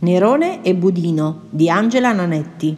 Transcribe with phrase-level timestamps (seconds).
[0.00, 2.76] Nerone e Budino di Angela Nanetti.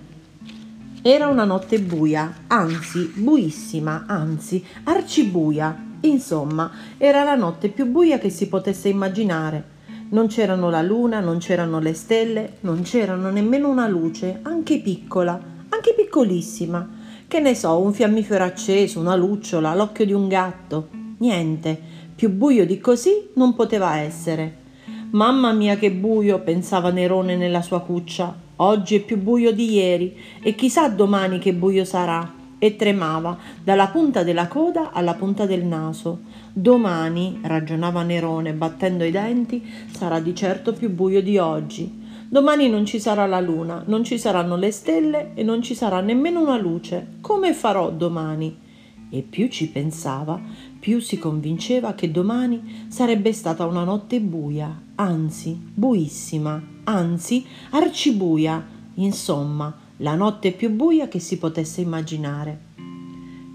[1.02, 5.98] Era una notte buia, anzi buissima, anzi arcibuia.
[6.00, 9.62] Insomma, era la notte più buia che si potesse immaginare.
[10.08, 15.38] Non c'erano la luna, non c'erano le stelle, non c'erano nemmeno una luce, anche piccola,
[15.68, 16.88] anche piccolissima.
[17.28, 20.88] Che ne so, un fiammifero acceso, una lucciola, l'occhio di un gatto.
[21.18, 21.78] Niente,
[22.16, 24.59] più buio di così non poteva essere.
[25.12, 28.32] Mamma mia che buio, pensava Nerone nella sua cuccia.
[28.56, 32.34] Oggi è più buio di ieri e chissà domani che buio sarà.
[32.60, 36.20] E tremava dalla punta della coda alla punta del naso.
[36.52, 41.92] Domani, ragionava Nerone battendo i denti, sarà di certo più buio di oggi.
[42.28, 46.00] Domani non ci sarà la luna, non ci saranno le stelle e non ci sarà
[46.00, 47.14] nemmeno una luce.
[47.20, 48.56] Come farò domani?
[49.12, 50.40] E più ci pensava,
[50.80, 59.76] più si convinceva che domani sarebbe stata una notte buia, anzi buissima, anzi arcibuia, insomma,
[59.98, 62.68] la notte più buia che si potesse immaginare.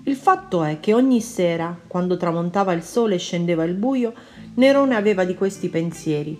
[0.04, 4.14] Il fatto è che ogni sera, quando tramontava il sole e scendeva il buio,
[4.54, 6.38] Nerone aveva di questi pensieri.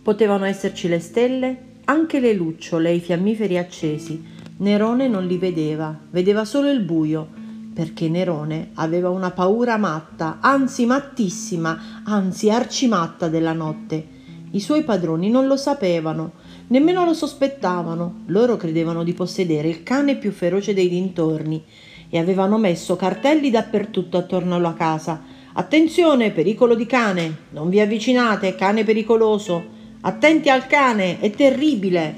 [0.00, 4.24] Potevano esserci le stelle, anche le lucciole e i fiammiferi accesi.
[4.58, 7.37] Nerone non li vedeva, vedeva solo il buio
[7.78, 14.04] perché Nerone aveva una paura matta, anzi mattissima, anzi arcimatta della notte.
[14.50, 16.32] I suoi padroni non lo sapevano,
[16.70, 21.62] nemmeno lo sospettavano, loro credevano di possedere il cane più feroce dei dintorni
[22.10, 25.22] e avevano messo cartelli dappertutto attorno alla casa.
[25.52, 29.64] Attenzione, pericolo di cane, non vi avvicinate, cane pericoloso,
[30.00, 32.12] attenti al cane, è terribile.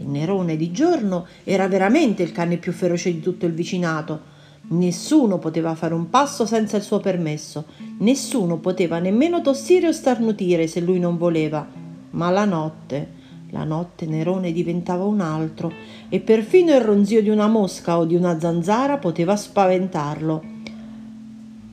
[0.00, 4.34] E Nerone di giorno era veramente il cane più feroce di tutto il vicinato
[4.68, 7.66] Nessuno poteva fare un passo senza il suo permesso,
[7.98, 11.64] nessuno poteva nemmeno tossire o starnutire se lui non voleva.
[12.10, 13.12] Ma la notte,
[13.50, 15.72] la notte Nerone diventava un altro
[16.08, 20.42] e perfino il ronzio di una mosca o di una zanzara poteva spaventarlo.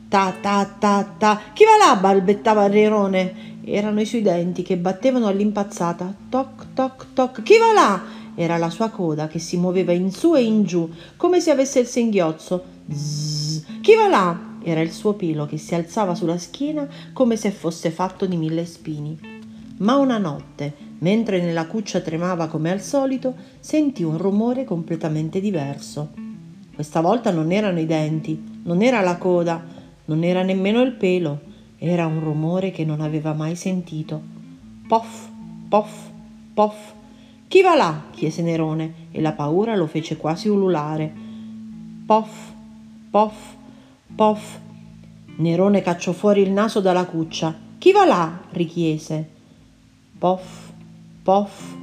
[0.07, 1.99] Ta ta ta ta, chi va là?
[1.99, 3.51] balbettava Nerone.
[3.65, 6.13] Erano i suoi denti che battevano all'impazzata.
[6.29, 8.03] Toc toc toc, chi va là?
[8.35, 11.79] Era la sua coda che si muoveva in su e in giù, come se avesse
[11.79, 13.65] il singhiozzo Zzz.
[13.81, 14.51] Chi va là?
[14.63, 18.65] Era il suo pelo che si alzava sulla schiena come se fosse fatto di mille
[18.65, 19.19] spini.
[19.77, 26.11] Ma una notte, mentre nella cuccia tremava come al solito, sentì un rumore completamente diverso.
[26.73, 29.63] Questa volta non erano i denti, non era la coda,
[30.05, 31.41] non era nemmeno il pelo,
[31.77, 34.21] era un rumore che non aveva mai sentito.
[34.87, 35.27] Poff,
[35.67, 36.09] poff,
[36.53, 36.93] poff.
[37.47, 38.03] Chi va là?
[38.11, 41.11] chiese Nerone e la paura lo fece quasi ululare.
[42.05, 42.52] Poff,
[43.13, 43.53] Poff,
[44.15, 44.57] poff.
[45.35, 47.55] Nerone cacciò fuori il naso dalla cuccia.
[47.77, 48.41] Chi va là?
[48.53, 49.29] richiese.
[50.17, 50.71] Poff,
[51.21, 51.75] poff,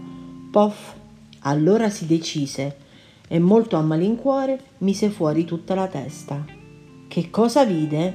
[0.51, 0.95] poff.
[1.43, 2.77] Allora si decise
[3.29, 6.45] e molto a malincuore mise fuori tutta la testa.
[7.07, 8.15] Che cosa vide?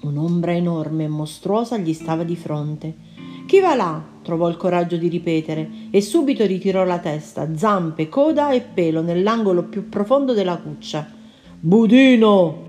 [0.00, 2.96] Un'ombra enorme e mostruosa gli stava di fronte.
[3.46, 4.02] Chi va là?
[4.22, 9.64] trovò il coraggio di ripetere e subito ritirò la testa, zampe, coda e pelo nell'angolo
[9.64, 11.16] più profondo della cuccia.
[11.60, 12.66] Budino!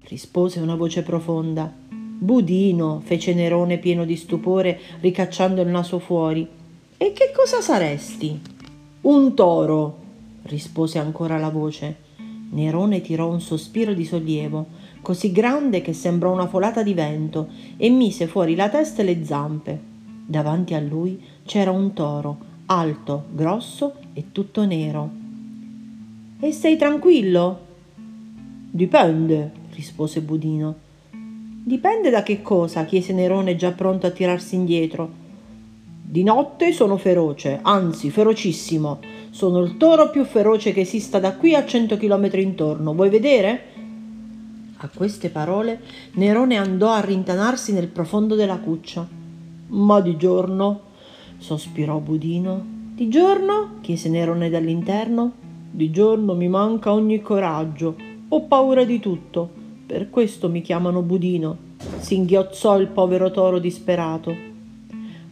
[0.00, 1.72] rispose una voce profonda.
[1.88, 6.48] Budino, fece Nerone pieno di stupore, ricacciando il naso fuori.
[6.96, 8.40] E che cosa saresti?
[9.02, 9.96] Un toro,
[10.42, 11.96] rispose ancora la voce.
[12.50, 14.66] Nerone tirò un sospiro di sollievo,
[15.00, 19.24] così grande che sembrò una folata di vento, e mise fuori la testa e le
[19.24, 19.80] zampe.
[20.26, 22.36] Davanti a lui c'era un toro,
[22.66, 25.19] alto, grosso e tutto nero.
[26.42, 27.60] E sei tranquillo?
[28.70, 30.74] Dipende, rispose Budino.
[31.10, 32.86] Dipende da che cosa?
[32.86, 35.10] chiese Nerone già pronto a tirarsi indietro.
[36.02, 39.00] Di notte sono feroce, anzi ferocissimo.
[39.28, 42.94] Sono il toro più feroce che esista da qui a cento chilometri intorno.
[42.94, 43.62] Vuoi vedere?
[44.78, 49.06] A queste parole Nerone andò a rintanarsi nel profondo della cuccia.
[49.66, 50.80] Ma di giorno?
[51.36, 52.64] sospirò Budino.
[52.94, 53.72] Di giorno?
[53.82, 55.48] chiese Nerone dall'interno.
[55.72, 57.94] Di giorno mi manca ogni coraggio.
[58.28, 59.48] Ho paura di tutto.
[59.86, 61.56] Per questo mi chiamano Budino.
[61.98, 64.34] Singhiozzò il povero toro disperato.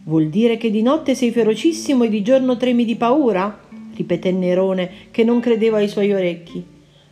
[0.03, 3.59] Vuol dire che di notte sei ferocissimo e di giorno tremi di paura?
[3.93, 6.65] ripeté Nerone, che non credeva ai suoi orecchi.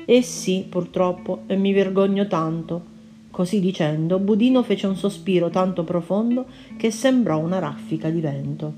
[0.05, 2.95] Eh sì, purtroppo, e mi vergogno tanto.
[3.29, 6.45] Così dicendo, Budino fece un sospiro tanto profondo
[6.77, 8.73] che sembrò una raffica di vento.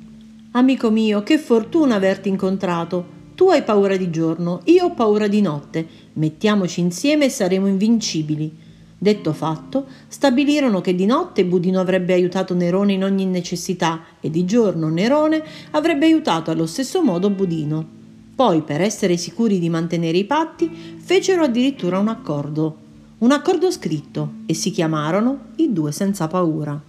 [0.52, 3.19] Amico mio, che fortuna averti incontrato.
[3.40, 5.88] Tu hai paura di giorno, io ho paura di notte.
[6.12, 8.54] Mettiamoci insieme e saremo invincibili.
[8.98, 14.44] Detto fatto, stabilirono che di notte Budino avrebbe aiutato Nerone in ogni necessità e di
[14.44, 15.42] giorno Nerone
[15.72, 17.88] avrebbe aiutato allo stesso modo Budino.
[18.36, 22.76] Poi, per essere sicuri di mantenere i patti, fecero addirittura un accordo.
[23.20, 26.89] Un accordo scritto e si chiamarono i due senza paura.